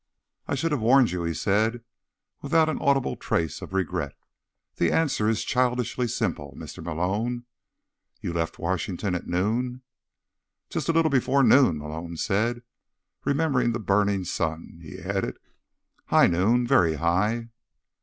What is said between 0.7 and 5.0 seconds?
have warned you," he said, without an audible trace of regret. "The